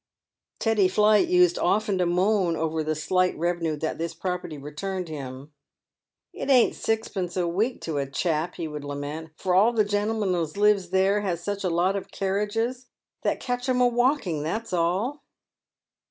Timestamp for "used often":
1.27-1.99